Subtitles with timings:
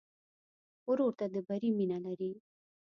[0.89, 2.31] ورور ته د بری مینه لرې.